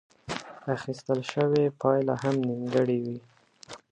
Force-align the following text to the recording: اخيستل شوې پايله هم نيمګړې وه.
اخيستل 0.75 1.19
شوې 1.31 1.63
پايله 1.81 2.15
هم 2.23 2.35
نيمګړې 2.47 2.99
وه. 3.03 3.15